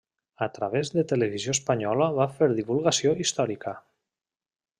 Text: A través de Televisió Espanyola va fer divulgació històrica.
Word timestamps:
A 0.43 0.45
través 0.53 0.89
de 0.93 1.03
Televisió 1.11 1.53
Espanyola 1.57 2.07
va 2.21 2.27
fer 2.39 2.49
divulgació 2.61 3.15
històrica. 3.27 3.77